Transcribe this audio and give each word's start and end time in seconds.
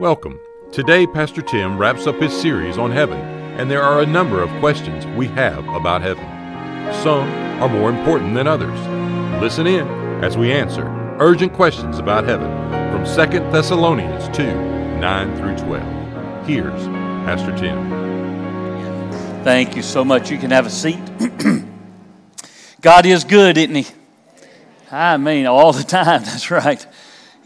Welcome. 0.00 0.40
Today, 0.72 1.06
Pastor 1.06 1.42
Tim 1.42 1.76
wraps 1.76 2.06
up 2.06 2.18
his 2.18 2.32
series 2.32 2.78
on 2.78 2.90
heaven, 2.90 3.20
and 3.60 3.70
there 3.70 3.82
are 3.82 4.00
a 4.00 4.06
number 4.06 4.42
of 4.42 4.48
questions 4.58 5.04
we 5.14 5.26
have 5.26 5.68
about 5.68 6.00
heaven. 6.00 6.24
Some 7.02 7.28
are 7.62 7.68
more 7.68 7.90
important 7.90 8.32
than 8.34 8.46
others. 8.46 8.80
Listen 9.42 9.66
in 9.66 9.86
as 10.24 10.38
we 10.38 10.52
answer 10.52 10.86
urgent 11.20 11.52
questions 11.52 11.98
about 11.98 12.24
heaven 12.24 12.48
from 12.90 13.04
2 13.04 13.40
Thessalonians 13.52 14.34
2 14.34 14.42
9 15.00 15.36
through 15.36 15.58
12. 15.66 16.46
Here's 16.46 16.86
Pastor 17.26 17.54
Tim. 17.58 17.90
Thank 19.44 19.76
you 19.76 19.82
so 19.82 20.02
much. 20.02 20.30
You 20.30 20.38
can 20.38 20.50
have 20.50 20.64
a 20.64 20.70
seat. 20.70 20.98
God 22.80 23.04
is 23.04 23.24
good, 23.24 23.58
isn't 23.58 23.74
He? 23.74 23.86
I 24.90 25.18
mean, 25.18 25.44
all 25.44 25.74
the 25.74 25.84
time. 25.84 26.22
That's 26.24 26.50
right. 26.50 26.86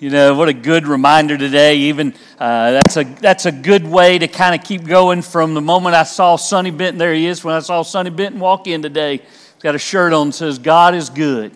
You 0.00 0.10
know, 0.10 0.34
what 0.34 0.48
a 0.48 0.52
good 0.52 0.88
reminder 0.88 1.38
today. 1.38 1.76
Even 1.76 2.14
uh, 2.40 2.72
that's, 2.72 2.96
a, 2.96 3.04
that's 3.04 3.46
a 3.46 3.52
good 3.52 3.86
way 3.86 4.18
to 4.18 4.26
kind 4.26 4.60
of 4.60 4.66
keep 4.66 4.84
going 4.84 5.22
from 5.22 5.54
the 5.54 5.60
moment 5.60 5.94
I 5.94 6.02
saw 6.02 6.34
Sonny 6.34 6.72
Benton. 6.72 6.98
There 6.98 7.14
he 7.14 7.26
is. 7.26 7.44
When 7.44 7.54
I 7.54 7.60
saw 7.60 7.82
Sonny 7.82 8.10
Benton 8.10 8.40
walk 8.40 8.66
in 8.66 8.82
today, 8.82 9.18
he's 9.18 9.62
got 9.62 9.76
a 9.76 9.78
shirt 9.78 10.12
on 10.12 10.28
that 10.28 10.32
says, 10.32 10.58
God 10.58 10.96
is 10.96 11.10
good. 11.10 11.52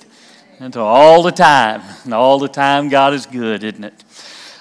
And 0.60 0.76
all 0.76 1.24
the 1.24 1.32
time, 1.32 1.82
and 2.04 2.14
all 2.14 2.38
the 2.38 2.46
time, 2.46 2.88
God 2.88 3.12
is 3.12 3.26
good, 3.26 3.64
isn't 3.64 3.82
it? 3.82 4.04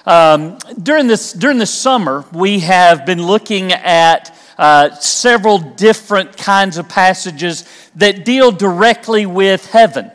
Um, 0.04 0.58
during, 0.82 1.06
this, 1.06 1.32
during 1.32 1.58
this 1.58 1.72
summer, 1.72 2.24
we 2.32 2.58
have 2.60 3.06
been 3.06 3.22
looking 3.22 3.72
at 3.72 4.36
uh, 4.58 4.90
several 4.96 5.58
different 5.58 6.36
kinds 6.36 6.78
of 6.78 6.88
passages 6.88 7.64
that 7.94 8.24
deal 8.24 8.50
directly 8.50 9.24
with 9.24 9.70
heaven. 9.70 10.10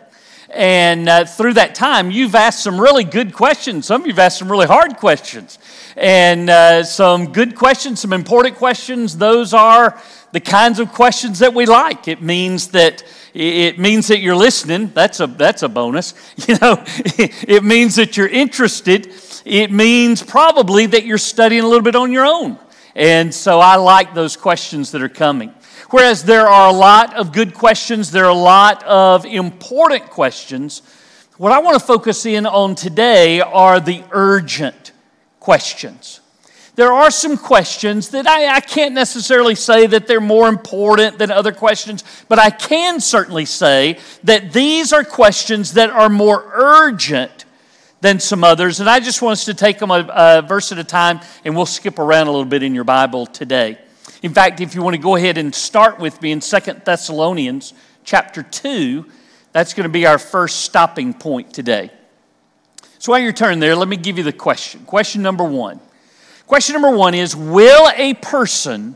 And 0.53 1.09
uh, 1.09 1.25
through 1.25 1.53
that 1.53 1.73
time, 1.73 2.11
you've 2.11 2.35
asked 2.35 2.61
some 2.61 2.79
really 2.79 3.03
good 3.03 3.33
questions. 3.33 3.87
Some 3.87 4.01
of 4.01 4.07
you've 4.07 4.19
asked 4.19 4.37
some 4.37 4.51
really 4.51 4.67
hard 4.67 4.97
questions. 4.97 5.57
And 5.97 6.49
uh, 6.49 6.83
some 6.83 7.31
good 7.31 7.55
questions, 7.55 7.99
some 7.99 8.13
important 8.13 8.55
questions. 8.55 9.17
Those 9.17 9.53
are 9.53 9.99
the 10.31 10.39
kinds 10.39 10.79
of 10.79 10.91
questions 10.91 11.39
that 11.39 11.53
we 11.53 11.65
like. 11.65 12.07
It 12.07 12.21
means 12.21 12.67
that 12.69 13.03
it 13.33 13.79
means 13.79 14.07
that 14.09 14.19
you're 14.19 14.35
listening. 14.35 14.91
That's 14.93 15.19
a 15.19 15.27
that's 15.27 15.63
a 15.63 15.69
bonus. 15.69 16.13
You 16.47 16.57
know, 16.61 16.83
it 16.87 17.63
means 17.63 17.95
that 17.95 18.15
you're 18.15 18.27
interested. 18.27 19.11
It 19.45 19.71
means 19.71 20.21
probably 20.21 20.85
that 20.87 21.05
you're 21.05 21.17
studying 21.17 21.63
a 21.63 21.67
little 21.67 21.83
bit 21.83 21.95
on 21.95 22.11
your 22.11 22.25
own. 22.25 22.59
And 22.95 23.33
so 23.33 23.59
I 23.59 23.77
like 23.77 24.13
those 24.13 24.37
questions 24.37 24.91
that 24.91 25.01
are 25.01 25.09
coming. 25.09 25.53
Whereas 25.89 26.23
there 26.23 26.47
are 26.47 26.69
a 26.69 26.73
lot 26.73 27.13
of 27.15 27.31
good 27.31 27.53
questions, 27.53 28.11
there 28.11 28.25
are 28.25 28.29
a 28.29 28.33
lot 28.33 28.83
of 28.83 29.25
important 29.25 30.09
questions. 30.09 30.81
What 31.37 31.51
I 31.51 31.59
want 31.59 31.79
to 31.79 31.85
focus 31.85 32.25
in 32.25 32.45
on 32.45 32.75
today 32.75 33.41
are 33.41 33.79
the 33.79 34.03
urgent 34.11 34.91
questions. 35.39 36.21
There 36.75 36.91
are 36.91 37.11
some 37.11 37.37
questions 37.37 38.09
that 38.09 38.25
I, 38.25 38.55
I, 38.55 38.59
can't 38.59 38.95
necessarily 38.95 39.53
say 39.53 39.85
that 39.85 40.07
they're 40.07 40.19
more 40.19 40.49
important 40.49 41.19
than 41.19 41.29
other 41.29 41.51
questions, 41.51 42.03
but 42.27 42.39
I 42.39 42.49
can 42.49 42.99
certainly 42.99 43.45
say 43.45 43.99
that 44.23 44.53
these 44.53 44.91
are 44.91 45.03
questions 45.03 45.73
that 45.73 45.91
are 45.91 46.09
more 46.09 46.49
urgent 46.51 47.45
than 48.01 48.19
some 48.19 48.43
others. 48.43 48.79
And 48.79 48.89
I 48.89 48.99
just 48.99 49.21
want 49.21 49.33
us 49.33 49.45
to 49.45 49.53
take 49.53 49.77
them 49.77 49.91
a, 49.91 50.07
a 50.09 50.41
verse 50.41 50.71
at 50.71 50.79
a 50.79 50.83
time, 50.83 51.19
and 51.45 51.55
we'll 51.55 51.67
skip 51.67 51.99
around 51.99 52.25
a 52.27 52.31
little 52.31 52.45
bit 52.45 52.63
in 52.63 52.73
your 52.73 52.83
Bible 52.83 53.27
today. 53.27 53.77
In 54.23 54.33
fact, 54.33 54.61
if 54.61 54.73
you 54.73 54.81
want 54.81 54.95
to 54.95 55.01
go 55.01 55.17
ahead 55.17 55.37
and 55.37 55.53
start 55.53 55.99
with 55.99 56.21
me 56.21 56.31
in 56.31 56.39
Second 56.39 56.81
Thessalonians 56.85 57.73
chapter 58.05 58.41
2, 58.41 59.05
that's 59.51 59.73
going 59.73 59.83
to 59.83 59.91
be 59.91 60.05
our 60.05 60.17
first 60.17 60.61
stopping 60.61 61.13
point 61.13 61.53
today. 61.53 61.91
So 62.99 63.11
while 63.11 63.19
you're 63.19 63.33
turning 63.33 63.59
there, 63.59 63.75
let 63.75 63.89
me 63.89 63.97
give 63.97 64.17
you 64.17 64.23
the 64.23 64.31
question. 64.31 64.85
Question 64.85 65.21
number 65.21 65.43
one. 65.43 65.81
Question 66.47 66.73
number 66.73 66.95
one 66.95 67.13
is 67.13 67.35
Will 67.35 67.91
a 67.97 68.13
person 68.13 68.95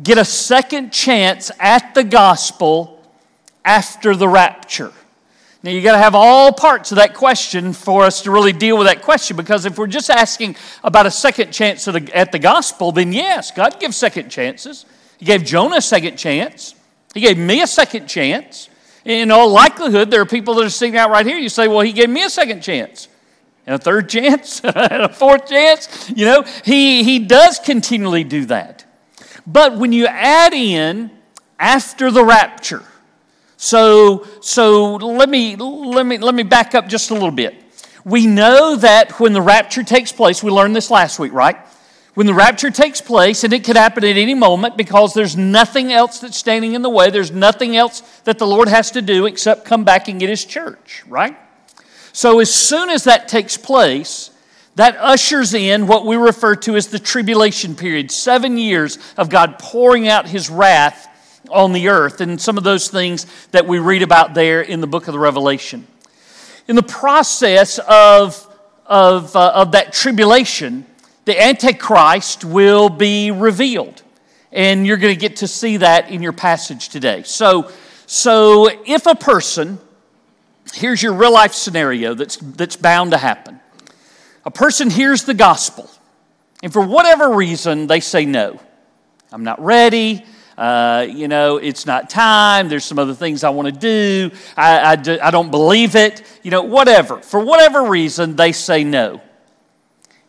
get 0.00 0.18
a 0.18 0.24
second 0.24 0.92
chance 0.92 1.50
at 1.58 1.96
the 1.96 2.04
gospel 2.04 3.02
after 3.64 4.14
the 4.14 4.28
rapture? 4.28 4.92
Now, 5.62 5.72
you 5.72 5.82
got 5.82 5.92
to 5.92 5.98
have 5.98 6.14
all 6.14 6.52
parts 6.52 6.92
of 6.92 6.96
that 6.98 7.14
question 7.14 7.72
for 7.72 8.04
us 8.04 8.22
to 8.22 8.30
really 8.30 8.52
deal 8.52 8.78
with 8.78 8.86
that 8.86 9.02
question 9.02 9.36
because 9.36 9.64
if 9.64 9.76
we're 9.76 9.88
just 9.88 10.08
asking 10.08 10.54
about 10.84 11.06
a 11.06 11.10
second 11.10 11.50
chance 11.50 11.88
at 11.88 11.94
the, 11.94 12.16
at 12.16 12.30
the 12.30 12.38
gospel, 12.38 12.92
then 12.92 13.12
yes, 13.12 13.50
God 13.50 13.80
gives 13.80 13.96
second 13.96 14.28
chances. 14.28 14.86
He 15.18 15.24
gave 15.24 15.44
Jonah 15.44 15.76
a 15.76 15.82
second 15.82 16.16
chance, 16.16 16.74
He 17.12 17.20
gave 17.20 17.38
me 17.38 17.60
a 17.62 17.66
second 17.66 18.06
chance. 18.06 18.68
In 19.04 19.30
all 19.30 19.48
likelihood, 19.50 20.10
there 20.10 20.20
are 20.20 20.26
people 20.26 20.54
that 20.54 20.66
are 20.66 20.70
sitting 20.70 20.96
out 20.96 21.10
right 21.10 21.24
here. 21.24 21.38
You 21.38 21.48
say, 21.48 21.66
Well, 21.66 21.80
He 21.80 21.92
gave 21.92 22.10
me 22.10 22.22
a 22.22 22.30
second 22.30 22.60
chance. 22.60 23.08
And 23.66 23.74
a 23.74 23.78
third 23.78 24.08
chance, 24.10 24.60
and 24.60 25.02
a 25.02 25.08
fourth 25.08 25.48
chance. 25.48 26.10
You 26.14 26.24
know, 26.24 26.44
he, 26.64 27.02
he 27.02 27.18
does 27.18 27.58
continually 27.58 28.22
do 28.22 28.44
that. 28.46 28.84
But 29.46 29.76
when 29.76 29.92
you 29.92 30.06
add 30.06 30.52
in 30.52 31.10
after 31.58 32.10
the 32.10 32.24
rapture, 32.24 32.84
so, 33.58 34.24
so 34.40 34.94
let, 34.94 35.28
me, 35.28 35.56
let, 35.56 36.06
me, 36.06 36.16
let 36.18 36.32
me 36.32 36.44
back 36.44 36.76
up 36.76 36.86
just 36.86 37.10
a 37.10 37.14
little 37.14 37.32
bit. 37.32 37.56
We 38.04 38.24
know 38.24 38.76
that 38.76 39.18
when 39.18 39.32
the 39.32 39.42
rapture 39.42 39.82
takes 39.82 40.12
place, 40.12 40.44
we 40.44 40.52
learned 40.52 40.76
this 40.76 40.92
last 40.92 41.18
week, 41.18 41.32
right? 41.32 41.56
When 42.14 42.28
the 42.28 42.34
rapture 42.34 42.70
takes 42.70 43.00
place, 43.00 43.42
and 43.42 43.52
it 43.52 43.64
could 43.64 43.76
happen 43.76 44.04
at 44.04 44.16
any 44.16 44.34
moment 44.34 44.76
because 44.76 45.12
there's 45.12 45.36
nothing 45.36 45.92
else 45.92 46.20
that's 46.20 46.36
standing 46.36 46.74
in 46.74 46.82
the 46.82 46.88
way, 46.88 47.10
there's 47.10 47.32
nothing 47.32 47.76
else 47.76 48.00
that 48.22 48.38
the 48.38 48.46
Lord 48.46 48.68
has 48.68 48.92
to 48.92 49.02
do 49.02 49.26
except 49.26 49.64
come 49.64 49.82
back 49.82 50.06
and 50.06 50.20
get 50.20 50.28
His 50.28 50.44
church, 50.44 51.02
right? 51.08 51.36
So 52.12 52.38
as 52.38 52.54
soon 52.54 52.90
as 52.90 53.04
that 53.04 53.26
takes 53.26 53.56
place, 53.56 54.30
that 54.76 54.96
ushers 54.98 55.52
in 55.52 55.88
what 55.88 56.06
we 56.06 56.14
refer 56.14 56.54
to 56.54 56.76
as 56.76 56.86
the 56.86 57.00
tribulation 57.00 57.74
period 57.74 58.12
seven 58.12 58.56
years 58.56 58.98
of 59.16 59.28
God 59.28 59.58
pouring 59.58 60.06
out 60.06 60.28
His 60.28 60.48
wrath 60.48 61.07
on 61.50 61.72
the 61.72 61.88
earth, 61.88 62.20
and 62.20 62.40
some 62.40 62.58
of 62.58 62.64
those 62.64 62.88
things 62.88 63.26
that 63.52 63.66
we 63.66 63.78
read 63.78 64.02
about 64.02 64.34
there 64.34 64.60
in 64.60 64.80
the 64.80 64.86
book 64.86 65.08
of 65.08 65.12
the 65.12 65.18
Revelation. 65.18 65.86
In 66.66 66.76
the 66.76 66.82
process 66.82 67.78
of, 67.78 68.46
of, 68.86 69.34
uh, 69.34 69.52
of 69.54 69.72
that 69.72 69.92
tribulation, 69.92 70.84
the 71.24 71.40
Antichrist 71.40 72.44
will 72.44 72.88
be 72.88 73.30
revealed. 73.30 74.02
And 74.52 74.86
you're 74.86 74.96
going 74.96 75.14
to 75.14 75.20
get 75.20 75.36
to 75.36 75.48
see 75.48 75.78
that 75.78 76.10
in 76.10 76.22
your 76.22 76.32
passage 76.32 76.88
today. 76.88 77.22
So, 77.22 77.70
so 78.06 78.68
if 78.86 79.06
a 79.06 79.14
person, 79.14 79.78
here's 80.72 81.02
your 81.02 81.12
real 81.12 81.32
life 81.32 81.52
scenario 81.52 82.14
that's, 82.14 82.36
that's 82.36 82.76
bound 82.76 83.12
to 83.12 83.18
happen. 83.18 83.60
A 84.44 84.50
person 84.50 84.88
hears 84.88 85.24
the 85.24 85.34
gospel, 85.34 85.90
and 86.62 86.72
for 86.72 86.80
whatever 86.80 87.34
reason, 87.34 87.86
they 87.86 88.00
say, 88.00 88.24
No, 88.24 88.58
I'm 89.30 89.44
not 89.44 89.62
ready 89.62 90.24
uh, 90.58 91.06
you 91.08 91.28
know, 91.28 91.58
it's 91.58 91.86
not 91.86 92.10
time. 92.10 92.68
There's 92.68 92.84
some 92.84 92.98
other 92.98 93.14
things 93.14 93.44
I 93.44 93.50
want 93.50 93.66
to 93.66 93.72
do. 93.72 94.34
I, 94.56 94.92
I, 94.92 94.96
do, 94.96 95.16
I 95.22 95.30
don't 95.30 95.52
believe 95.52 95.94
it. 95.94 96.24
You 96.42 96.50
know, 96.50 96.62
whatever. 96.62 97.18
For 97.18 97.38
whatever 97.38 97.84
reason, 97.84 98.34
they 98.34 98.50
say 98.50 98.82
no. 98.82 99.20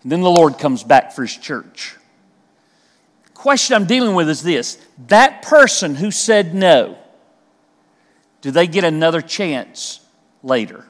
And 0.04 0.12
then 0.12 0.22
the 0.22 0.30
Lord 0.30 0.60
comes 0.60 0.84
back 0.84 1.14
for 1.14 1.24
his 1.24 1.36
church. 1.36 1.96
Question 3.34 3.76
I'm 3.76 3.86
dealing 3.86 4.14
with 4.14 4.30
is 4.30 4.44
this 4.44 4.78
that 5.08 5.42
person 5.42 5.96
who 5.96 6.12
said 6.12 6.54
no, 6.54 7.00
do 8.42 8.52
they 8.52 8.68
get 8.68 8.84
another 8.84 9.22
chance 9.22 10.00
later? 10.44 10.86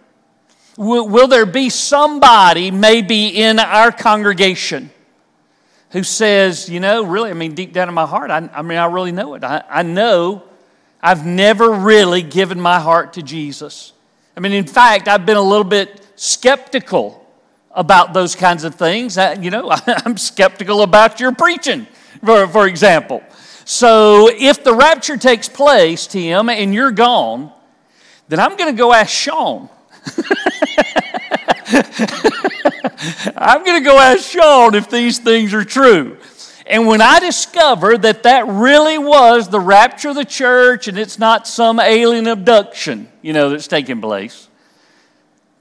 Will, 0.76 1.08
will 1.08 1.30
there 1.30 1.46
be 1.46 1.70
somebody, 1.70 2.72
maybe 2.72 3.28
in 3.28 3.58
our 3.60 3.94
congregation, 3.94 4.92
who 5.92 6.04
says, 6.04 6.70
you 6.70 6.80
know, 6.80 7.04
really, 7.04 7.30
I 7.30 7.34
mean, 7.34 7.56
deep 7.56 7.74
down 7.74 7.88
in 7.88 7.94
my 7.94 8.06
heart, 8.06 8.32
I, 8.32 8.50
I 8.54 8.62
mean, 8.62 8.78
I 8.78 8.86
really 8.86 9.12
know 9.12 9.34
it. 9.34 9.44
I, 9.44 9.64
I 9.70 9.84
know 9.84 10.44
I've 11.02 11.26
never 11.26 11.72
really 11.72 12.22
given 12.22 12.60
my 12.60 12.80
heart 12.80 13.14
to 13.14 13.24
Jesus. 13.24 13.94
I 14.38 14.40
mean, 14.40 14.52
in 14.52 14.68
fact, 14.68 15.08
I've 15.08 15.26
been 15.26 15.38
a 15.38 15.42
little 15.42 15.64
bit 15.64 16.06
skeptical 16.16 17.26
about 17.72 18.14
those 18.14 18.36
kinds 18.36 18.64
of 18.64 18.76
things. 18.76 19.18
I, 19.18 19.34
you 19.34 19.50
know, 19.50 19.72
I'm 19.88 20.18
skeptical 20.18 20.82
about 20.82 21.20
your 21.20 21.34
preaching, 21.34 21.88
for, 22.24 22.48
for 22.48 22.68
example. 22.68 23.24
So 23.66 24.30
if 24.32 24.64
the 24.64 24.74
rapture 24.74 25.18
takes 25.18 25.48
place, 25.48 26.08
Tim, 26.08 26.50
and 26.50 26.74
you're 26.74 26.92
gone, 26.92 27.52
then 28.28 28.40
I'm 28.40 28.56
going 28.58 28.74
to 28.74 28.78
go 28.78 28.94
ask 28.94 29.10
Sean. 29.10 29.70
I'm 33.42 33.64
going 33.64 33.82
to 33.82 33.90
go 33.90 33.98
ask 33.98 34.30
Sean 34.30 34.76
if 34.76 34.90
these 34.90 35.18
things 35.18 35.54
are 35.54 35.64
true. 35.64 36.18
And 36.68 36.86
when 36.86 37.02
I 37.02 37.22
discover 37.22 37.98
that 37.98 38.24
that 38.24 38.46
really 38.48 38.98
was 38.98 39.48
the 39.48 39.62
rapture 39.62 40.10
of 40.10 40.16
the 40.16 40.26
church 40.26 40.90
and 40.90 41.00
it's 41.00 41.18
not 41.18 41.48
some 41.48 41.80
alien 41.80 42.28
abduction, 42.28 43.10
you 43.22 43.32
know, 43.32 43.50
that's 43.50 43.68
taking 43.68 44.02
place, 44.02 44.50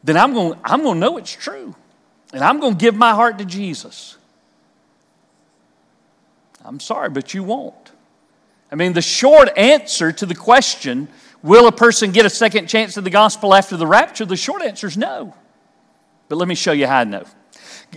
then 0.02 0.16
I'm 0.16 0.34
going, 0.34 0.58
I'm 0.64 0.82
going 0.82 0.96
to 0.96 1.00
know 1.00 1.16
it's 1.18 1.32
true. 1.32 1.76
And 2.32 2.42
I'm 2.42 2.58
going 2.58 2.74
to 2.74 2.78
give 2.78 2.96
my 2.96 3.12
heart 3.12 3.38
to 3.38 3.44
Jesus. 3.44 4.18
I'm 6.64 6.80
sorry, 6.80 7.10
but 7.10 7.32
you 7.32 7.44
won't. 7.44 7.92
I 8.72 8.74
mean, 8.74 8.92
the 8.92 9.00
short 9.00 9.56
answer 9.56 10.10
to 10.12 10.26
the 10.26 10.34
question, 10.34 11.08
will 11.44 11.68
a 11.68 11.72
person 11.72 12.10
get 12.10 12.26
a 12.26 12.30
second 12.30 12.66
chance 12.66 12.98
at 12.98 13.04
the 13.04 13.10
gospel 13.10 13.54
after 13.54 13.76
the 13.76 13.86
rapture? 13.86 14.24
The 14.24 14.36
short 14.36 14.62
answer 14.62 14.88
is 14.88 14.96
no. 14.96 15.34
But 16.28 16.36
let 16.36 16.48
me 16.48 16.56
show 16.56 16.72
you 16.72 16.88
how 16.88 16.98
I 16.98 17.04
know. 17.04 17.24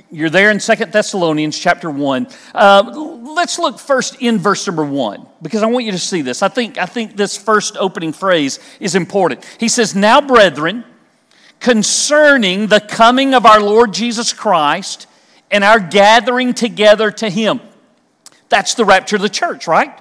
You're 0.09 0.29
there 0.29 0.51
in 0.51 0.59
Second 0.59 0.91
Thessalonians 0.93 1.57
chapter 1.57 1.89
1. 1.89 2.27
Uh, 2.55 3.19
let's 3.35 3.59
look 3.59 3.77
first 3.77 4.21
in 4.21 4.37
verse 4.37 4.65
number 4.65 4.85
1 4.85 5.27
because 5.41 5.63
I 5.63 5.65
want 5.65 5.85
you 5.85 5.91
to 5.91 5.99
see 5.99 6.21
this. 6.21 6.41
I 6.41 6.47
think, 6.47 6.77
I 6.77 6.85
think 6.85 7.17
this 7.17 7.37
first 7.37 7.75
opening 7.77 8.13
phrase 8.13 8.59
is 8.79 8.95
important. 8.95 9.43
He 9.59 9.67
says, 9.67 9.93
Now, 9.93 10.21
brethren, 10.21 10.85
concerning 11.59 12.67
the 12.67 12.79
coming 12.79 13.33
of 13.33 13.45
our 13.45 13.59
Lord 13.59 13.93
Jesus 13.93 14.31
Christ 14.33 15.07
and 15.49 15.63
our 15.63 15.79
gathering 15.79 16.53
together 16.53 17.11
to 17.11 17.29
him. 17.29 17.59
That's 18.47 18.73
the 18.75 18.85
rapture 18.85 19.17
of 19.17 19.21
the 19.21 19.29
church, 19.29 19.67
right? 19.67 19.97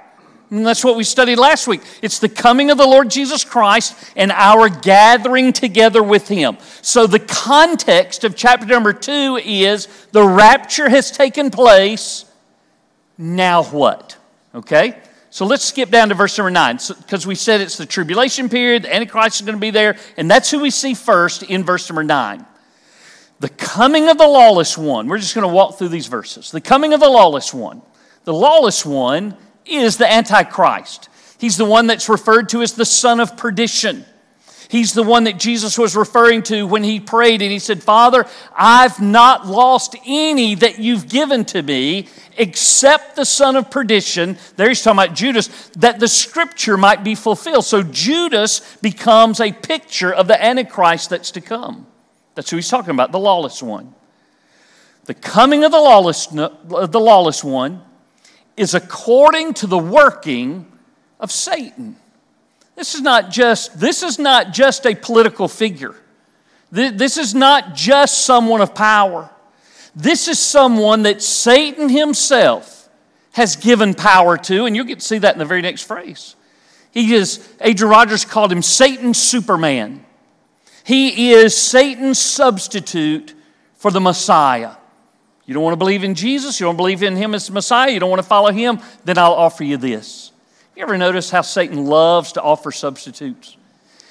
And 0.51 0.67
that's 0.67 0.85
what 0.85 0.97
we 0.97 1.05
studied 1.05 1.37
last 1.37 1.69
week. 1.69 1.81
It's 2.03 2.19
the 2.19 2.29
coming 2.29 2.71
of 2.71 2.79
the 2.79 2.87
Lord 2.87 3.09
Jesus 3.09 3.45
Christ 3.45 3.95
and 4.17 4.33
our 4.33 4.69
gathering 4.69 5.53
together 5.53 6.03
with 6.03 6.27
Him. 6.27 6.59
So, 6.83 7.07
the 7.07 7.21
context 7.21 8.25
of 8.25 8.35
chapter 8.35 8.67
number 8.67 8.93
two 8.93 9.41
is 9.45 9.87
the 10.11 10.25
rapture 10.25 10.89
has 10.89 11.13
taken 11.13 11.51
place. 11.51 12.25
Now 13.17 13.63
what? 13.63 14.17
Okay? 14.55 14.97
So 15.33 15.47
let's 15.47 15.65
skip 15.65 15.91
down 15.91 16.09
to 16.09 16.17
verse 16.17 16.37
number 16.37 16.51
nine 16.51 16.77
because 16.77 17.23
so, 17.23 17.29
we 17.29 17.37
said 17.37 17.61
it's 17.61 17.77
the 17.77 17.87
tribulation 17.87 18.49
period, 18.49 18.83
the 18.83 18.93
Antichrist 18.93 19.37
is 19.37 19.47
going 19.47 19.57
to 19.57 19.61
be 19.61 19.71
there, 19.71 19.97
and 20.17 20.29
that's 20.29 20.51
who 20.51 20.59
we 20.59 20.71
see 20.71 20.95
first 20.95 21.45
in 21.45 21.63
verse 21.63 21.89
number 21.89 22.03
nine. 22.03 22.45
The 23.39 23.49
coming 23.49 24.09
of 24.09 24.19
the 24.19 24.27
lawless 24.27 24.77
one. 24.77 25.07
We're 25.07 25.19
just 25.19 25.35
going 25.37 25.49
to 25.49 25.55
walk 25.55 25.79
through 25.79 25.89
these 25.89 26.09
verses. 26.09 26.51
The 26.51 26.61
coming 26.61 26.93
of 26.93 27.01
the 27.01 27.09
lawless 27.09 27.55
one. 27.55 27.81
The 28.25 28.35
lawless 28.35 28.85
one 28.85 29.37
is 29.67 29.97
the 29.97 30.11
Antichrist. 30.11 31.09
He's 31.39 31.57
the 31.57 31.65
one 31.65 31.87
that's 31.87 32.09
referred 32.09 32.51
to 32.51 32.63
as 32.63 32.75
the 32.75 32.85
son 32.85 33.21
of 33.21 33.37
perdition. 33.37 34.05
He's 34.71 34.93
the 34.93 35.03
one 35.03 35.25
that 35.25 35.37
Jesus 35.37 35.77
was 35.77 35.97
referring 35.97 36.45
to 36.45 36.65
when 36.65 36.85
he 36.85 37.01
prayed 37.01 37.43
and 37.43 37.51
he 37.51 37.59
said, 37.59 37.83
Father, 37.83 38.25
I've 38.55 39.01
not 39.01 39.45
lost 39.45 39.97
any 40.07 40.55
that 40.55 40.79
you've 40.79 41.09
given 41.09 41.45
to 41.47 41.61
me 41.61 42.07
except 42.37 43.17
the 43.17 43.25
son 43.25 43.57
of 43.57 43.69
perdition. 43.69 44.39
There 44.55 44.69
he's 44.69 44.81
talking 44.81 45.03
about 45.03 45.17
Judas, 45.17 45.49
that 45.79 45.99
the 45.99 46.07
scripture 46.07 46.77
might 46.77 47.03
be 47.03 47.17
fulfilled. 47.17 47.65
So 47.65 47.83
Judas 47.83 48.77
becomes 48.77 49.41
a 49.41 49.51
picture 49.51 50.15
of 50.15 50.29
the 50.29 50.41
Antichrist 50.41 51.11
that's 51.11 51.33
to 51.33 51.41
come. 51.41 51.89
That's 52.37 52.49
who 52.49 52.57
he's 52.57 52.69
talking 52.69 52.91
about, 52.91 53.11
the 53.11 53.19
lawless 53.19 53.61
one. 53.61 53.93
The 55.07 55.15
coming 55.15 55.65
of 55.65 55.73
the 55.73 55.81
lawless, 55.81 56.27
the 56.27 57.01
lawless 57.01 57.43
one 57.43 57.83
is 58.61 58.75
according 58.75 59.55
to 59.55 59.67
the 59.67 59.79
working 59.79 60.71
of 61.19 61.33
Satan. 61.33 61.97
This 62.77 62.95
is 62.95 63.01
not 63.01 63.31
just, 63.31 63.81
this 63.81 64.03
is 64.03 64.19
not 64.19 64.53
just 64.53 64.85
a 64.87 64.95
political 64.95 65.49
figure. 65.49 65.95
This 66.71 67.17
is 67.17 67.35
not 67.35 67.75
just 67.75 68.27
someone 68.27 68.61
of 68.61 68.75
power. 68.75 69.31
This 69.97 70.29
is 70.29 70.39
someone 70.39 71.05
that 71.05 71.23
Satan 71.23 71.89
himself 71.89 72.91
has 73.33 73.57
given 73.57 73.95
power 73.95 74.37
to, 74.37 74.67
and 74.67 74.77
you'll 74.77 74.85
get 74.85 75.01
to 75.01 75.07
see 75.07 75.19
that 75.19 75.35
in 75.35 75.39
the 75.39 75.47
very 75.47 75.63
next 75.63 75.83
phrase. 75.83 76.37
He 76.91 77.15
is, 77.15 77.49
Adrian 77.63 77.91
Rogers 77.91 78.27
called 78.27 78.53
him 78.53 78.61
Satan's 78.61 79.17
Superman. 79.17 80.05
He 80.85 81.33
is 81.33 81.57
Satan's 81.57 82.19
substitute 82.19 83.35
for 83.77 83.91
the 83.91 84.01
Messiah. 84.01 84.73
You 85.47 85.55
don't 85.55 85.63
want 85.63 85.73
to 85.73 85.79
believe 85.79 86.05
in 86.05 86.15
Jesus, 86.15 86.61
you 86.61 86.67
don't 86.67 86.77
believe 86.77 87.03
in 87.03 87.17
Him 87.17 87.35
as 87.35 87.51
Messiah, 87.51 87.91
you 87.91 87.99
don't 87.99 88.11
want 88.11 88.23
to 88.23 88.29
follow 88.29 88.53
Him, 88.53 88.81
then 89.05 89.19
I'll 89.19 89.33
offer 89.33 89.65
you 89.65 89.77
this. 89.77 90.33
You 90.77 90.83
ever 90.83 90.97
notice 90.97 91.31
how 91.31 91.43
Satan 91.43 91.87
loves 91.87 92.33
to 92.33 92.43
offer 92.43 92.71
substitutes? 92.71 93.57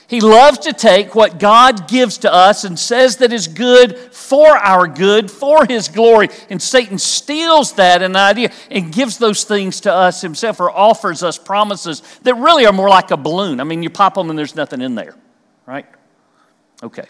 He 0.10 0.22
loves 0.22 0.58
to 0.60 0.74
take 0.74 1.14
what 1.14 1.40
God 1.40 1.88
gives 1.88 2.18
to 2.20 2.34
us 2.34 2.64
and 2.64 2.80
says 2.80 3.18
that 3.18 3.32
is 3.32 3.48
good 3.48 3.96
for 3.96 4.58
our 4.58 4.88
good, 4.88 5.30
for 5.30 5.68
His 5.68 5.88
glory. 5.88 6.30
And 6.50 6.60
Satan 6.60 6.98
steals 6.98 7.74
that 7.74 8.02
an 8.02 8.16
idea 8.16 8.52
and 8.72 8.92
gives 8.92 9.20
those 9.20 9.44
things 9.44 9.82
to 9.82 9.94
us 9.94 10.20
himself 10.20 10.60
or 10.60 10.72
offers 10.72 11.22
us 11.22 11.38
promises 11.38 12.02
that 12.24 12.34
really 12.34 12.66
are 12.66 12.74
more 12.74 12.90
like 12.90 13.12
a 13.12 13.18
balloon. 13.18 13.60
I 13.60 13.66
mean, 13.66 13.84
you 13.84 13.92
pop 13.92 14.16
them 14.16 14.32
and 14.32 14.40
there's 14.40 14.56
nothing 14.56 14.82
in 14.82 14.96
there, 14.96 15.16
right? 15.68 15.86
Okay. 16.82 17.06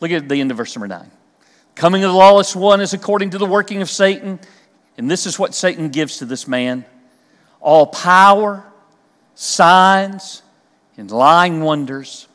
Look 0.00 0.10
at 0.10 0.26
the 0.26 0.40
end 0.40 0.50
of 0.50 0.56
verse 0.56 0.74
number 0.74 0.88
9. 0.88 1.10
Coming 1.80 2.04
of 2.04 2.12
the 2.12 2.18
lawless 2.18 2.54
one 2.54 2.82
is 2.82 2.92
according 2.92 3.30
to 3.30 3.38
the 3.38 3.46
working 3.46 3.80
of 3.80 3.88
Satan. 3.88 4.38
And 4.98 5.10
this 5.10 5.24
is 5.24 5.38
what 5.38 5.54
Satan 5.54 5.88
gives 5.88 6.18
to 6.18 6.26
this 6.26 6.46
man 6.46 6.84
all 7.58 7.86
power, 7.86 8.70
signs, 9.34 10.42
and 10.98 11.10
lying 11.10 11.62
wonders. 11.62 12.28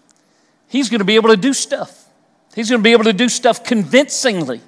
He's 0.68 0.90
going 0.90 0.98
to 0.98 1.06
be 1.06 1.14
able 1.14 1.30
to 1.30 1.38
do 1.38 1.54
stuff. 1.54 2.08
He's 2.56 2.72
going 2.72 2.80
to 2.80 2.84
be 2.84 2.94
able 2.94 3.04
to 3.04 3.14
do 3.14 3.30
stuff 3.30 3.64
convincingly. 3.64 4.62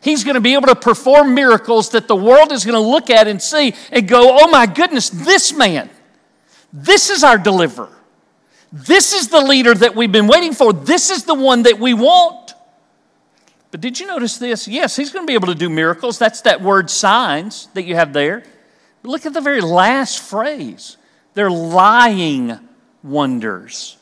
He's 0.00 0.24
going 0.24 0.36
to 0.36 0.40
be 0.40 0.54
able 0.54 0.68
to 0.68 0.76
perform 0.76 1.34
miracles 1.34 1.90
that 1.90 2.08
the 2.08 2.16
world 2.16 2.52
is 2.52 2.64
going 2.64 2.82
to 2.82 2.90
look 2.90 3.10
at 3.10 3.28
and 3.28 3.40
see 3.42 3.74
and 3.90 4.08
go, 4.08 4.38
oh 4.40 4.48
my 4.48 4.64
goodness, 4.64 5.10
this 5.10 5.52
man, 5.52 5.90
this 6.72 7.10
is 7.10 7.22
our 7.22 7.36
deliverer. 7.36 7.92
This 8.72 9.12
is 9.12 9.28
the 9.28 9.42
leader 9.42 9.74
that 9.74 9.94
we've 9.94 10.10
been 10.10 10.26
waiting 10.26 10.54
for. 10.54 10.72
This 10.72 11.10
is 11.10 11.24
the 11.24 11.34
one 11.34 11.64
that 11.64 11.78
we 11.78 11.92
want. 11.92 12.41
But 13.72 13.80
did 13.80 13.98
you 13.98 14.06
notice 14.06 14.36
this? 14.36 14.68
Yes, 14.68 14.94
he's 14.94 15.10
going 15.10 15.26
to 15.26 15.26
be 15.26 15.34
able 15.34 15.48
to 15.48 15.54
do 15.54 15.70
miracles. 15.70 16.18
That's 16.18 16.42
that 16.42 16.60
word 16.60 16.90
signs 16.90 17.68
that 17.74 17.84
you 17.84 17.96
have 17.96 18.12
there. 18.12 18.44
But 19.02 19.10
look 19.10 19.26
at 19.26 19.32
the 19.32 19.40
very 19.40 19.62
last 19.62 20.20
phrase. 20.20 20.98
They're 21.34 21.50
lying 21.50 22.58
wonders. 23.02 23.96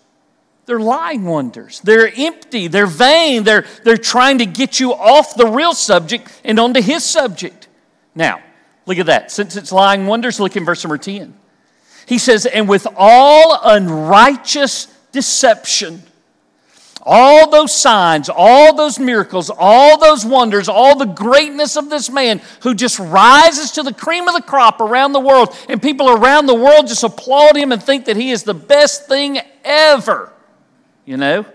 They're 0.67 0.81
lying 0.81 1.25
wonders. 1.25 1.81
They're 1.81 2.13
empty. 2.15 2.67
They're 2.67 2.87
vain. 2.87 3.45
They're, 3.45 3.65
they're 3.85 3.97
trying 3.97 4.39
to 4.39 4.47
get 4.47 4.81
you 4.81 4.93
off 4.93 5.37
the 5.37 5.47
real 5.47 5.73
subject 5.73 6.29
and 6.45 6.59
onto 6.59 6.83
his 6.83 7.05
subject. 7.05 7.69
Now, 8.13 8.43
look 8.87 8.99
at 8.99 9.07
that. 9.07 9.31
Since 9.31 9.55
it's 9.55 9.71
lying 9.71 10.07
wonders, 10.07 10.41
look 10.41 10.57
in 10.57 10.65
verse 10.65 10.83
number 10.83 10.99
10. 10.99 11.33
He 12.07 12.19
says, 12.19 12.45
And 12.45 12.69
with 12.69 12.89
all 12.97 13.59
unrighteous 13.63 14.87
deception, 15.13 16.03
all 17.03 17.51
those 17.51 17.73
signs, 17.73 18.29
all 18.29 18.75
those 18.75 18.99
miracles, 18.99 19.51
all 19.57 19.99
those 19.99 20.25
wonders, 20.25 20.69
all 20.69 20.97
the 20.97 21.07
greatness 21.07 21.77
of 21.77 21.89
this 21.89 22.11
man 22.11 22.41
who 22.63 22.75
just 22.75 22.99
rises 22.99 23.73
to 23.73 23.83
the 23.83 23.95
cream 23.95 24.29
of 24.29 24.35
the 24.35 24.43
crop 24.43 24.81
around 24.81 25.13
the 25.13 25.21
world, 25.21 25.57
and 25.69 25.81
people 25.81 26.11
around 26.11 26.47
the 26.47 26.55
world 26.55 26.87
just 26.87 27.03
applaud 27.03 27.57
him 27.57 27.73
and 27.73 27.83
think 27.83 28.05
that 28.05 28.17
he 28.17 28.31
is 28.31 28.43
the 28.43 28.55
best 28.55 29.07
thing 29.09 29.39
ever. 29.65 30.33
You 31.05 31.17
know? 31.17 31.47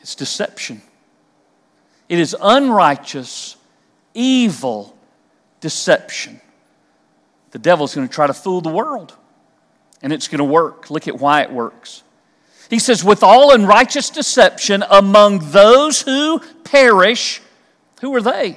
It's 0.00 0.14
deception. 0.14 0.82
It 2.08 2.18
is 2.18 2.34
unrighteous, 2.40 3.56
evil 4.14 4.96
deception. 5.60 6.40
The 7.50 7.58
devil's 7.58 7.94
going 7.94 8.08
to 8.08 8.12
try 8.12 8.26
to 8.26 8.34
fool 8.34 8.60
the 8.60 8.70
world, 8.70 9.14
and 10.02 10.12
it's 10.12 10.28
going 10.28 10.38
to 10.38 10.44
work. 10.44 10.90
Look 10.90 11.06
at 11.06 11.18
why 11.18 11.42
it 11.42 11.52
works. 11.52 12.02
He 12.68 12.78
says, 12.78 13.02
with 13.02 13.22
all 13.22 13.52
unrighteous 13.52 14.10
deception 14.10 14.84
among 14.90 15.50
those 15.52 16.02
who 16.02 16.40
perish. 16.64 17.40
Who 18.00 18.14
are 18.14 18.22
they? 18.22 18.56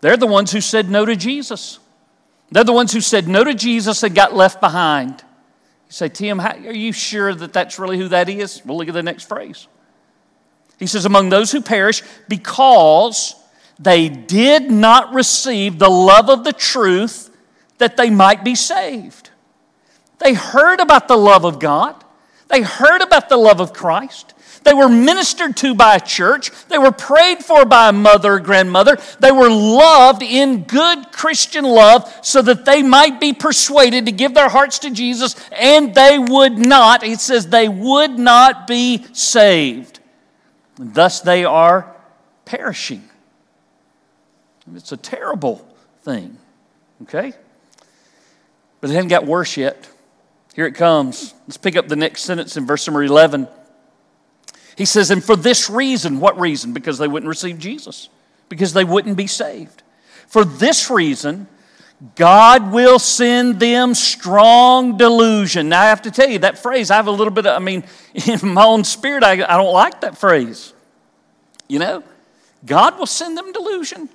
They're 0.00 0.16
the 0.16 0.26
ones 0.26 0.52
who 0.52 0.60
said 0.60 0.88
no 0.88 1.04
to 1.04 1.16
Jesus. 1.16 1.78
They're 2.50 2.64
the 2.64 2.72
ones 2.72 2.92
who 2.92 3.00
said 3.00 3.28
no 3.28 3.44
to 3.44 3.54
Jesus 3.54 4.02
and 4.02 4.14
got 4.14 4.34
left 4.34 4.60
behind. 4.60 5.24
You 5.90 5.92
say, 5.92 6.08
Tim, 6.08 6.38
how, 6.38 6.52
are 6.52 6.72
you 6.72 6.92
sure 6.92 7.34
that 7.34 7.52
that's 7.52 7.78
really 7.78 7.98
who 7.98 8.08
that 8.08 8.28
is? 8.28 8.62
Well, 8.64 8.78
look 8.78 8.88
at 8.88 8.94
the 8.94 9.02
next 9.02 9.24
phrase. 9.24 9.66
He 10.78 10.86
says, 10.86 11.04
among 11.04 11.28
those 11.28 11.52
who 11.52 11.60
perish, 11.60 12.02
because 12.28 13.34
they 13.78 14.08
did 14.08 14.70
not 14.70 15.12
receive 15.12 15.78
the 15.78 15.90
love 15.90 16.30
of 16.30 16.44
the 16.44 16.52
truth 16.52 17.30
that 17.78 17.96
they 17.96 18.10
might 18.10 18.44
be 18.44 18.54
saved. 18.54 19.30
They 20.18 20.34
heard 20.34 20.80
about 20.80 21.08
the 21.08 21.16
love 21.16 21.44
of 21.44 21.58
God. 21.58 22.04
They 22.50 22.62
heard 22.62 23.00
about 23.00 23.28
the 23.28 23.36
love 23.36 23.60
of 23.60 23.72
Christ. 23.72 24.34
They 24.62 24.74
were 24.74 24.88
ministered 24.88 25.56
to 25.58 25.74
by 25.74 25.96
a 25.96 26.00
church. 26.00 26.50
They 26.68 26.76
were 26.76 26.92
prayed 26.92 27.38
for 27.42 27.64
by 27.64 27.88
a 27.88 27.92
mother 27.92 28.34
or 28.34 28.40
grandmother. 28.40 28.98
They 29.18 29.32
were 29.32 29.48
loved 29.48 30.22
in 30.22 30.64
good 30.64 31.12
Christian 31.12 31.64
love 31.64 32.12
so 32.22 32.42
that 32.42 32.66
they 32.66 32.82
might 32.82 33.20
be 33.20 33.32
persuaded 33.32 34.04
to 34.06 34.12
give 34.12 34.34
their 34.34 34.50
hearts 34.50 34.80
to 34.80 34.90
Jesus, 34.90 35.34
and 35.52 35.94
they 35.94 36.18
would 36.18 36.58
not, 36.58 37.02
it 37.02 37.20
says, 37.20 37.48
they 37.48 37.68
would 37.68 38.18
not 38.18 38.66
be 38.66 39.06
saved. 39.14 40.00
thus 40.76 41.20
they 41.20 41.44
are 41.44 41.94
perishing. 42.44 43.08
It's 44.74 44.92
a 44.92 44.96
terrible 44.96 45.66
thing, 46.02 46.36
okay? 47.02 47.32
But 48.80 48.90
it 48.90 48.94
hasn't 48.94 49.10
got 49.10 49.26
worse 49.26 49.56
yet. 49.56 49.88
Here 50.54 50.66
it 50.66 50.74
comes. 50.74 51.34
Let's 51.46 51.56
pick 51.56 51.76
up 51.76 51.88
the 51.88 51.96
next 51.96 52.22
sentence 52.22 52.56
in 52.56 52.66
verse 52.66 52.86
number 52.86 53.02
11. 53.02 53.48
He 54.76 54.84
says, 54.84 55.10
And 55.10 55.22
for 55.22 55.36
this 55.36 55.70
reason, 55.70 56.20
what 56.20 56.38
reason? 56.38 56.72
Because 56.72 56.98
they 56.98 57.08
wouldn't 57.08 57.28
receive 57.28 57.58
Jesus, 57.58 58.08
because 58.48 58.72
they 58.72 58.84
wouldn't 58.84 59.16
be 59.16 59.26
saved. 59.26 59.82
For 60.26 60.44
this 60.44 60.90
reason, 60.90 61.48
God 62.14 62.72
will 62.72 62.98
send 62.98 63.60
them 63.60 63.94
strong 63.94 64.96
delusion. 64.96 65.68
Now, 65.68 65.82
I 65.82 65.86
have 65.86 66.02
to 66.02 66.10
tell 66.10 66.28
you, 66.28 66.38
that 66.40 66.58
phrase, 66.58 66.90
I 66.90 66.96
have 66.96 67.08
a 67.08 67.12
little 67.12 67.32
bit 67.32 67.46
of, 67.46 67.54
I 67.54 67.58
mean, 67.58 67.84
in 68.14 68.54
my 68.54 68.64
own 68.64 68.84
spirit, 68.84 69.22
I, 69.22 69.32
I 69.32 69.56
don't 69.56 69.72
like 69.72 70.00
that 70.00 70.16
phrase. 70.16 70.72
You 71.68 71.78
know? 71.78 72.02
God 72.64 72.98
will 72.98 73.06
send 73.06 73.36
them 73.36 73.52
delusion. 73.52 74.08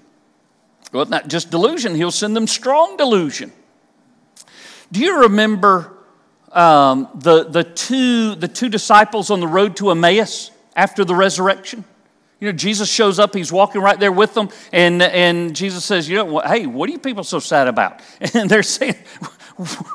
Well, 0.92 1.06
not 1.06 1.28
just 1.28 1.52
delusion, 1.52 1.96
He'll 1.96 2.12
send 2.12 2.36
them 2.36 2.48
strong 2.48 2.98
delusion. 2.98 3.52
Do 4.92 5.00
you 5.00 5.22
remember 5.22 5.95
um, 6.56 7.10
the, 7.16 7.44
the, 7.44 7.64
two, 7.64 8.36
the 8.36 8.48
two 8.48 8.70
disciples 8.70 9.30
on 9.30 9.40
the 9.40 9.48
road 9.48 9.76
to 9.78 9.92
Emmaus 9.92 10.52
after 10.76 11.04
the 11.06 11.16
resurrection? 11.16 11.84
You 12.40 12.52
know, 12.52 12.58
Jesus 12.58 12.90
shows 12.90 13.18
up, 13.18 13.34
he's 13.34 13.52
walking 13.52 13.82
right 13.82 14.00
there 14.00 14.12
with 14.12 14.34
them, 14.34 14.50
and, 14.72 15.02
and 15.02 15.56
Jesus 15.56 15.86
says, 15.86 16.10
You 16.10 16.18
know, 16.18 16.40
hey, 16.40 16.66
what 16.66 16.90
are 16.90 16.92
you 16.92 17.00
people 17.00 17.24
so 17.24 17.40
sad 17.40 17.68
about? 17.68 18.02
And 18.34 18.50
they're 18.50 18.64
saying, 18.64 18.96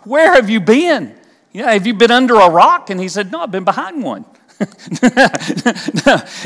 Where 0.05 0.33
have 0.35 0.49
you 0.49 0.61
been? 0.61 1.17
Yeah, 1.53 1.73
have 1.73 1.87
you 1.87 1.95
been 1.95 2.11
under 2.11 2.37
a 2.37 2.49
rock? 2.49 2.91
And 2.91 3.01
he 3.01 3.09
said, 3.09 3.31
No, 3.31 3.43
I've 3.43 3.51
been 3.51 3.65
behind 3.65 4.03
one. 4.03 4.25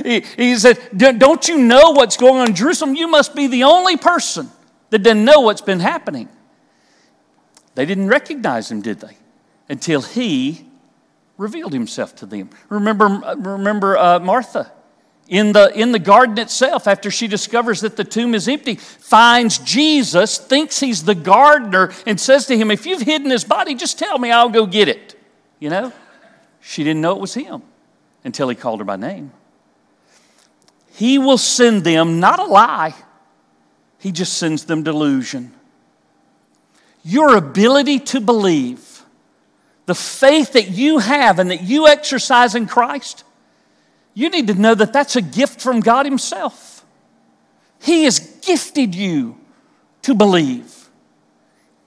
he, 0.04 0.21
he 0.37 0.56
said, 0.56 0.78
Don't 0.97 1.49
you 1.49 1.59
know 1.59 1.90
what's 1.92 2.16
going 2.16 2.40
on 2.40 2.49
in 2.49 2.54
Jerusalem? 2.54 2.94
You 2.94 3.09
must 3.09 3.35
be 3.35 3.47
the 3.47 3.64
only 3.64 3.97
person 3.97 4.50
that 4.90 4.99
didn't 5.00 5.25
know 5.25 5.40
what's 5.40 5.61
been 5.61 5.80
happening. 5.80 6.28
They 7.75 7.87
didn't 7.87 8.09
recognize 8.09 8.71
him, 8.71 8.83
did 8.83 9.00
they? 9.00 9.16
Until 9.68 10.02
he 10.02 10.66
revealed 11.38 11.73
himself 11.73 12.14
to 12.16 12.26
them. 12.26 12.50
Remember, 12.68 13.06
remember 13.37 13.97
uh, 13.99 14.18
Martha 14.21 14.71
in 15.28 15.52
the, 15.52 15.73
in 15.78 15.92
the 15.92 15.99
garden 15.99 16.38
itself, 16.38 16.87
after 16.87 17.11
she 17.11 17.28
discovers 17.28 17.80
that 17.80 17.97
the 17.97 18.04
tomb 18.04 18.35
is 18.35 18.47
empty, 18.47 18.75
finds 18.75 19.59
Jesus, 19.59 20.37
thinks 20.37 20.80
he's 20.80 21.04
the 21.04 21.14
gardener, 21.14 21.92
and 22.06 22.21
says 22.21 22.47
to 22.47 22.56
him, 22.56 22.71
If 22.71 22.85
you've 22.85 23.02
hidden 23.02 23.30
his 23.30 23.44
body, 23.44 23.75
just 23.75 23.99
tell 23.99 24.18
me, 24.18 24.30
I'll 24.30 24.50
go 24.50 24.66
get 24.66 24.88
it. 24.88 25.18
You 25.59 25.71
know? 25.71 25.92
She 26.61 26.85
didn't 26.85 27.00
know 27.00 27.12
it 27.12 27.21
was 27.21 27.35
him 27.35 27.62
until 28.23 28.49
he 28.49 28.54
called 28.54 28.80
her 28.80 28.85
by 28.85 28.97
name. 28.97 29.33
He 30.92 31.18
will 31.18 31.38
send 31.38 31.85
them 31.85 32.21
not 32.21 32.38
a 32.38 32.44
lie, 32.44 32.94
he 33.99 34.12
just 34.12 34.35
sends 34.35 34.64
them 34.64 34.83
delusion. 34.83 35.52
Your 37.02 37.37
ability 37.37 38.00
to 38.00 38.21
believe, 38.21 38.94
the 39.87 39.95
faith 39.95 40.53
that 40.53 40.71
you 40.71 40.99
have 40.99 41.38
and 41.38 41.50
that 41.50 41.62
you 41.62 41.87
exercise 41.87 42.55
in 42.55 42.67
Christ, 42.67 43.25
you 44.14 44.31
need 44.31 44.47
to 44.47 44.55
know 44.55 44.75
that 44.75 44.93
that's 44.93 45.17
a 45.17 45.23
gift 45.23 45.61
from 45.61 45.81
God 45.81 46.07
Himself. 46.07 46.85
He 47.83 48.05
has 48.05 48.19
gifted 48.19 48.95
you 48.95 49.38
to 50.03 50.14
believe. 50.14 50.88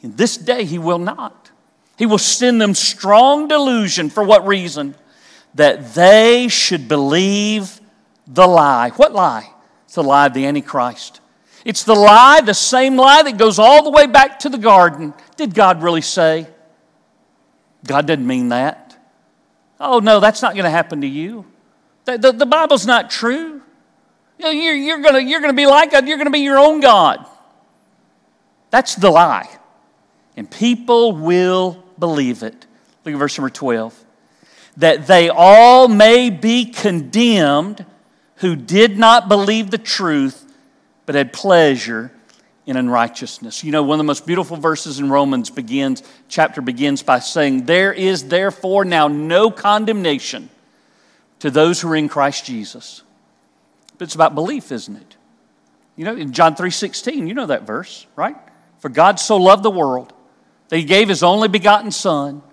In 0.02 0.16
this 0.16 0.38
day, 0.38 0.64
He 0.64 0.78
will 0.78 1.00
not. 1.00 1.52
He 1.98 2.06
will 2.06 2.20
send 2.20 2.62
them 2.62 2.76
strong 2.76 3.48
delusion. 3.48 4.10
For 4.10 4.24
what 4.24 4.46
reason? 4.46 4.96
That 5.56 5.96
they 5.96 6.48
should 6.50 6.88
believe 6.88 7.82
the 8.28 8.46
lie. 8.46 8.92
What 8.92 9.14
lie? 9.14 9.50
It's 9.86 9.96
the 9.96 10.04
lie 10.04 10.28
of 10.28 10.34
the 10.34 10.46
Antichrist. 10.46 11.22
It's 11.66 11.84
the 11.84 11.96
lie, 11.96 12.42
the 12.42 12.54
same 12.54 12.96
lie 12.96 13.24
that 13.24 13.38
goes 13.38 13.58
all 13.58 13.84
the 13.84 13.90
way 13.90 14.06
back 14.06 14.40
to 14.40 14.50
the 14.50 14.58
garden. 14.58 15.14
Did 15.36 15.54
God 15.54 15.82
really 15.82 16.02
say? 16.02 16.48
God 17.88 18.06
didn't 18.06 18.28
mean 18.28 18.50
that. 18.50 18.98
Oh, 19.80 20.00
no, 20.00 20.20
that's 20.20 20.42
not 20.42 20.54
going 20.54 20.66
to 20.66 20.70
happen 20.70 21.02
to 21.02 21.08
you. 21.08 21.46
The, 22.06 22.18
the, 22.18 22.32
the 22.32 22.46
Bible's 22.46 22.86
not 22.86 23.10
true. 23.10 23.62
You 24.38 24.46
know, 24.46 24.50
you're, 24.50 24.76
you're 24.76 25.02
going 25.02 25.28
you're 25.28 25.42
to 25.42 25.54
be 25.54 25.66
like 25.66 25.92
God, 25.92 26.08
you're 26.08 26.18
going 26.18 26.28
to 26.28 26.32
be 26.32 26.40
your 26.40 26.60
own 26.60 26.80
God. 26.80 27.26
That's 28.70 28.96
the 28.96 29.10
lie. 29.10 29.50
And 30.36 30.50
people 30.50 31.14
will 31.14 31.84
believe 31.98 32.44
it. 32.44 32.66
Look 33.04 33.14
at 33.14 33.18
verse 33.18 33.38
number 33.38 33.50
12. 33.50 34.06
That 34.78 35.08
they 35.08 35.30
all 35.30 35.88
may 35.88 36.30
be 36.30 36.66
condemned 36.66 37.86
who 38.36 38.56
did 38.56 39.00
not 39.00 39.28
believe 39.28 39.72
the 39.72 39.80
truth, 39.80 40.46
but 41.06 41.16
had 41.16 41.34
pleasure 41.34 42.12
in 42.68 42.76
unrighteousness. 42.76 43.64
You 43.64 43.72
know, 43.72 43.82
one 43.82 43.96
of 43.96 44.00
the 44.00 44.08
most 44.08 44.28
beautiful 44.28 44.58
verses 44.58 45.00
in 45.00 45.10
Romans 45.10 45.50
begins, 45.50 46.04
chapter 46.28 46.62
begins 46.62 47.02
by 47.02 47.20
saying, 47.20 47.66
There 47.66 47.94
is 47.94 48.28
therefore 48.28 48.86
now 48.86 49.08
no 49.08 49.50
condemnation 49.50 50.50
to 51.40 51.50
those 51.50 51.82
who 51.82 51.90
are 51.90 51.96
in 51.96 52.10
Christ 52.10 52.46
Jesus. 52.46 53.02
But 53.98 54.06
it's 54.06 54.16
about 54.16 54.36
belief, 54.36 54.72
isn't 54.72 54.96
it? 54.96 55.18
You 55.96 56.06
know, 56.06 56.16
in 56.16 56.34
John 56.34 56.56
3:16, 56.56 57.28
you 57.28 57.34
know 57.34 57.48
that 57.48 57.64
verse, 57.64 58.06
right? 58.16 58.36
For 58.80 58.90
God 58.90 59.20
so 59.20 59.38
loved 59.38 59.64
the 59.64 59.72
world 59.72 60.14
that 60.70 60.78
he 60.78 60.84
gave 60.84 61.10
his 61.10 61.24
only 61.24 61.48
begotten 61.48 61.90
son 61.90 62.44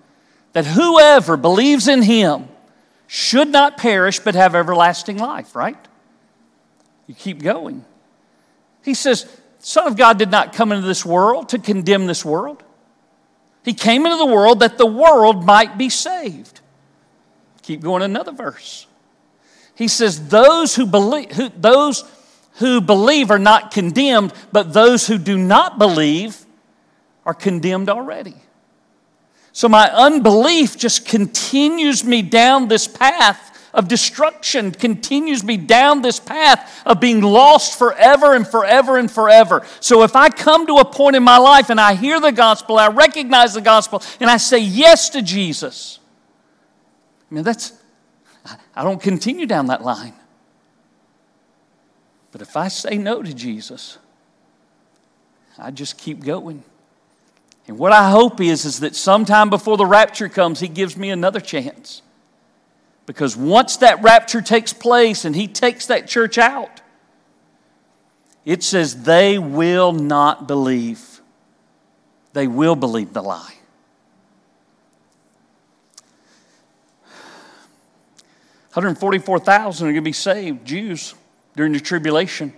that 0.55 0.65
whoever 0.65 1.37
believes 1.37 1.89
in 1.89 2.03
him 2.03 2.49
should 3.07 3.49
not 3.49 3.77
perish 3.77 4.21
but 4.21 4.35
have 4.35 4.55
everlasting 4.55 5.19
life, 5.19 5.55
right? 5.55 5.77
You 7.07 7.15
keep 7.15 7.43
going. 7.43 7.85
He 8.83 8.95
says, 8.95 9.27
Son 9.65 9.87
of 9.87 9.97
God 9.97 10.19
did 10.19 10.31
not 10.31 10.53
come 10.53 10.73
into 10.73 10.87
this 10.87 11.07
world 11.07 11.49
to 11.49 11.59
condemn 11.59 12.07
this 12.07 12.23
world. 12.23 12.63
He 13.65 13.73
came 13.73 14.05
into 14.05 14.19
the 14.19 14.27
world 14.27 14.61
that 14.61 14.77
the 14.77 14.85
world 14.85 15.47
might 15.47 15.79
be 15.79 15.89
saved. 15.89 16.61
Keep 17.63 17.81
going 17.81 18.03
another 18.03 18.31
verse. 18.31 18.87
He 19.75 19.89
says, 19.89 20.29
Those 20.29 20.77
who 20.77 20.85
believe, 20.85 21.31
who, 21.31 21.49
those 21.49 22.05
who 22.57 22.83
believe 22.83 23.31
are 23.31 23.39
not 23.39 23.71
condemned, 23.71 24.35
but 24.53 24.75
those 24.75 25.07
who 25.07 25.17
do 25.17 25.39
not 25.39 25.79
believe 25.79 26.45
are 27.25 27.33
condemned 27.33 27.89
already. 27.89 28.37
So 29.53 29.67
my 29.71 29.91
unbelief 29.91 30.77
just 30.77 31.09
continues 31.09 32.05
me 32.05 32.21
down 32.21 32.69
this 32.69 32.87
path 32.87 33.54
of 33.75 33.89
destruction, 33.89 34.71
continues 34.71 35.45
me 35.45 35.59
down 35.59 36.01
this 36.01 36.19
path 36.19 36.83
of 36.87 37.01
being 37.01 37.21
lost 37.21 37.79
forever 37.79 38.35
and 38.35 38.47
forever 38.47 38.97
and 38.97 39.11
forever. 39.11 39.67
So 39.81 40.05
if 40.05 40.17
I 40.17 40.31
come 40.31 40.67
to 40.69 40.77
a 40.77 40.85
point 40.85 41.17
in 41.17 41.23
my 41.23 41.37
life 41.37 41.69
and 41.69 41.81
I 41.81 41.95
hear 41.95 42.21
the 42.21 42.33
gospel, 42.33 42.79
I 42.79 42.89
recognize 42.89 43.53
the 43.53 43.61
gospel, 43.61 44.03
and 44.21 44.31
I 44.31 44.39
say 44.39 44.59
yes 44.59 45.11
to 45.11 45.21
Jesus, 45.21 45.99
I 47.31 47.35
mean, 47.35 47.45
that's, 47.45 47.73
I 48.75 48.85
don't 48.85 49.03
continue 49.03 49.45
down 49.45 49.67
that 49.67 49.83
line. 49.83 50.15
But 52.31 52.43
if 52.43 52.57
I 52.57 52.69
say 52.69 52.97
no 52.97 53.23
to 53.23 53.35
Jesus, 53.35 53.99
I 55.59 55.71
just 55.71 55.99
keep 55.99 56.25
going. 56.25 56.63
And 57.67 57.79
what 57.79 57.93
I 57.93 58.11
hope 58.11 58.41
is, 58.41 58.65
is 58.65 58.81
that 58.81 58.95
sometime 58.95 59.51
before 59.51 59.77
the 59.77 59.87
rapture 59.87 60.29
comes, 60.29 60.61
He 60.61 60.69
gives 60.69 60.97
me 60.97 61.11
another 61.11 61.41
chance. 61.41 62.03
Because 63.07 63.37
once 63.37 63.77
that 63.79 64.03
rapture 64.03 64.41
takes 64.41 64.73
place 64.73 65.25
and 65.25 65.37
He 65.37 65.47
takes 65.47 65.87
that 65.87 66.09
church 66.09 66.39
out, 66.39 66.81
it 68.45 68.63
says 68.63 69.05
they 69.05 69.39
will 69.39 69.93
not 69.93 70.47
believe. 70.47 71.21
They 72.33 72.47
will 72.47 72.77
believe 72.77 73.13
the 73.13 73.23
lie. 73.23 73.55
144,000 78.75 79.87
are 79.87 79.93
going 79.93 79.95
to 79.95 80.01
be 80.01 80.13
saved, 80.13 80.65
Jews, 80.67 81.15
during 81.55 81.73
the 81.73 81.81
tribulation. 81.81 82.53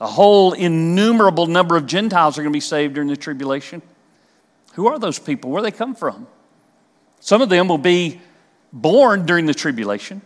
A 0.00 0.06
whole 0.06 0.52
innumerable 0.52 1.46
number 1.46 1.76
of 1.76 1.86
Gentiles 1.86 2.36
are 2.36 2.42
going 2.42 2.52
to 2.52 2.56
be 2.56 2.60
saved 2.60 2.94
during 2.94 3.08
the 3.08 3.16
tribulation. 3.16 3.80
Who 4.74 4.86
are 4.86 4.98
those 4.98 5.18
people? 5.18 5.50
Where 5.50 5.62
they 5.62 5.70
come 5.70 5.94
from? 5.94 6.26
Some 7.20 7.40
of 7.40 7.48
them 7.48 7.68
will 7.68 7.78
be 7.78 8.20
born 8.72 9.26
during 9.26 9.46
the 9.46 9.54
tribulation, 9.54 10.22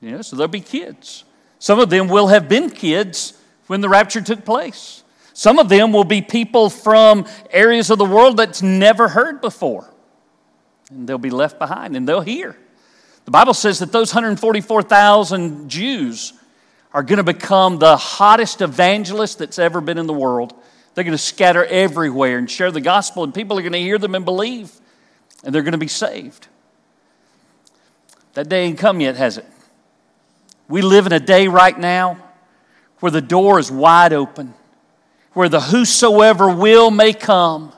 you 0.00 0.10
know, 0.10 0.22
so 0.22 0.36
there'll 0.36 0.48
be 0.48 0.60
kids. 0.60 1.24
Some 1.58 1.78
of 1.78 1.90
them 1.90 2.08
will 2.08 2.28
have 2.28 2.48
been 2.48 2.70
kids 2.70 3.38
when 3.68 3.80
the 3.80 3.88
rapture 3.88 4.20
took 4.20 4.44
place. 4.44 5.04
Some 5.32 5.58
of 5.58 5.68
them 5.68 5.92
will 5.92 6.04
be 6.04 6.20
people 6.20 6.68
from 6.68 7.26
areas 7.50 7.90
of 7.90 7.98
the 7.98 8.04
world 8.04 8.36
that's 8.36 8.62
never 8.62 9.08
heard 9.08 9.40
before. 9.40 9.92
And 10.90 11.08
they'll 11.08 11.18
be 11.18 11.30
left 11.30 11.58
behind 11.58 11.96
and 11.96 12.06
they'll 12.06 12.20
hear. 12.20 12.56
The 13.24 13.30
Bible 13.30 13.54
says 13.54 13.78
that 13.78 13.92
those 13.92 14.12
144,000 14.12 15.68
Jews 15.68 16.32
are 16.92 17.02
going 17.02 17.18
to 17.18 17.22
become 17.22 17.78
the 17.78 17.96
hottest 17.96 18.60
evangelists 18.60 19.36
that's 19.36 19.58
ever 19.58 19.80
been 19.80 19.96
in 19.96 20.06
the 20.06 20.12
world. 20.12 20.54
They're 20.94 21.04
going 21.04 21.12
to 21.12 21.18
scatter 21.18 21.64
everywhere 21.64 22.36
and 22.36 22.50
share 22.50 22.70
the 22.70 22.80
gospel, 22.80 23.24
and 23.24 23.32
people 23.32 23.58
are 23.58 23.62
going 23.62 23.72
to 23.72 23.78
hear 23.78 23.96
them 23.96 24.14
and 24.14 24.24
believe, 24.24 24.72
and 25.42 25.54
they're 25.54 25.62
going 25.62 25.72
to 25.72 25.78
be 25.78 25.88
saved. 25.88 26.48
That 28.34 28.48
day 28.48 28.64
ain't 28.64 28.78
come 28.78 29.00
yet, 29.00 29.16
has 29.16 29.38
it? 29.38 29.46
We 30.68 30.82
live 30.82 31.06
in 31.06 31.12
a 31.12 31.20
day 31.20 31.48
right 31.48 31.78
now 31.78 32.18
where 33.00 33.12
the 33.12 33.20
door 33.20 33.58
is 33.58 33.70
wide 33.70 34.12
open, 34.12 34.54
where 35.32 35.48
the 35.48 35.60
whosoever 35.60 36.48
will 36.48 36.90
may 36.90 37.12
come. 37.12 37.72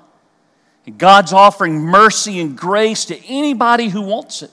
And 0.86 0.98
God's 0.98 1.32
offering 1.32 1.80
mercy 1.80 2.40
and 2.40 2.56
grace 2.56 3.06
to 3.06 3.18
anybody 3.26 3.88
who 3.88 4.02
wants 4.02 4.42
it. 4.42 4.50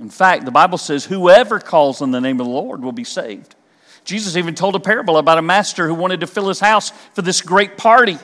In 0.00 0.08
fact, 0.08 0.46
the 0.46 0.50
Bible 0.50 0.78
says, 0.78 1.04
whoever 1.04 1.60
calls 1.60 2.00
on 2.00 2.10
the 2.10 2.20
name 2.20 2.40
of 2.40 2.46
the 2.46 2.52
Lord 2.52 2.82
will 2.82 2.92
be 2.92 3.04
saved. 3.04 3.54
Jesus 4.04 4.36
even 4.36 4.54
told 4.54 4.74
a 4.74 4.80
parable 4.80 5.18
about 5.18 5.36
a 5.36 5.42
master 5.42 5.86
who 5.86 5.94
wanted 5.94 6.20
to 6.20 6.26
fill 6.26 6.48
his 6.48 6.58
house 6.58 6.90
for 7.12 7.20
this 7.20 7.42
great 7.42 7.76
party. 7.76 8.16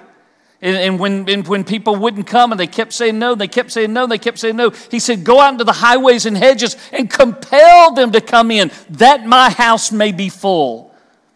And, 0.63 0.77
and 0.77 0.99
when, 0.99 1.29
and 1.29 1.47
when 1.47 1.65
people 1.65 1.97
wouldn't 1.97 2.27
come 2.27 2.51
and 2.51 2.59
they 2.59 2.67
kept 2.67 2.93
saying 2.93 3.19
no, 3.19 3.35
they 3.35 3.49
kept 3.49 3.71
saying 3.71 3.93
no, 3.93 4.07
they 4.07 4.19
kept 4.19 4.39
saying 4.39 4.57
no, 4.57 4.71
he 4.71 4.99
said, 4.99 5.23
Go 5.23 5.41
out 5.41 5.53
into 5.53 5.65
the 5.65 5.73
highways 5.73 6.25
and 6.25 6.37
hedges 6.37 6.77
and 6.93 7.11
compel 7.11 7.93
them 7.93 8.13
to 8.13 8.21
come 8.21 8.51
in, 8.51 8.71
that 8.91 9.27
my 9.27 9.51
house 9.51 9.93
may 9.93 10.13
be 10.13 10.29
full. 10.29 10.95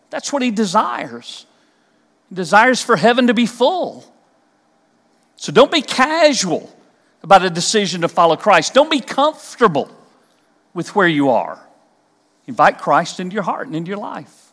That's 0.09 0.33
what 0.33 0.43
he 0.43 0.51
desires. 0.51 1.47
He 2.29 2.35
desires 2.35 2.83
for 2.83 2.97
heaven 2.97 3.27
to 3.27 3.35
be 3.35 3.47
full. 3.47 4.05
So 5.37 5.53
don't 5.53 5.71
be 5.71 5.83
casual 5.83 6.75
about 7.23 7.45
a 7.45 7.51
decision 7.51 8.01
to 8.01 8.09
follow 8.09 8.37
Christ. 8.37 8.75
Don't 8.75 8.91
be 8.91 9.01
comfortable 9.01 9.91
with 10.73 10.95
where 10.95 11.09
you 11.09 11.31
are. 11.31 11.61
Invite 12.47 12.79
Christ 12.79 13.21
into 13.21 13.35
your 13.35 13.43
heart 13.43 13.67
and 13.67 13.77
into 13.77 13.91
your 13.91 13.99
life. 13.99 14.50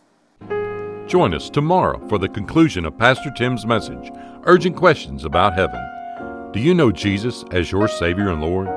Join 1.08 1.34
us 1.34 1.50
tomorrow 1.50 2.06
for 2.10 2.18
the 2.18 2.28
conclusion 2.28 2.84
of 2.84 2.98
Pastor 2.98 3.32
Tim's 3.32 3.66
message 3.66 4.12
urgent 4.44 4.76
questions 4.76 5.24
about 5.24 5.54
heaven. 5.54 5.80
Do 6.52 6.60
you 6.60 6.74
know 6.74 6.92
Jesus 6.92 7.46
as 7.52 7.72
your 7.72 7.88
Savior 7.88 8.28
and 8.28 8.42
Lord? 8.42 8.68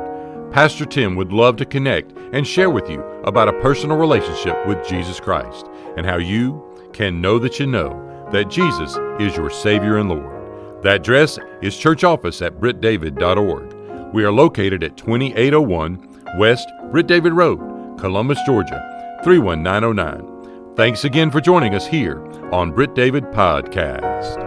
Pastor 0.53 0.85
Tim 0.85 1.17
would 1.17 1.33
love 1.33 1.57
to 1.57 1.65
connect 1.65 2.13
and 2.33 2.47
share 2.47 2.71
with 2.71 2.89
you 2.89 3.01
about 3.25 3.49
a 3.49 3.61
personal 3.61 3.97
relationship 3.97 4.65
with 4.69 4.87
Jesus 4.87 5.19
Christ 5.19 5.67
and 5.97 6.07
how 6.07 6.19
you 6.19 6.63
can 6.93 7.21
know 7.21 7.41
that 7.41 7.59
you 7.59 7.67
know 7.67 8.29
that 8.31 8.49
Jesus 8.49 8.97
is 9.19 9.37
your 9.37 9.51
Savior 9.51 9.97
and 9.99 10.09
Lord. 10.09 10.83
That 10.85 11.01
address 11.01 11.37
is 11.63 11.77
church 11.77 12.05
office 12.05 12.43
at 12.43 12.61
brittdavid.org. 12.61 14.13
We 14.15 14.23
are 14.23 14.33
located 14.33 14.85
at 14.85 14.97
2801 14.97 16.23
West 16.39 16.69
Britt 16.93 17.09
David 17.09 17.33
Road, 17.33 17.99
Columbus, 17.99 18.39
Georgia 18.47 19.19
31909. 19.25 20.40
Thanks 20.77 21.05
again 21.05 21.31
for 21.31 21.41
joining 21.41 21.75
us 21.75 21.87
here 21.87 22.25
on 22.53 22.71
Britt 22.73 22.95
David 22.95 23.25
Podcast. 23.25 24.40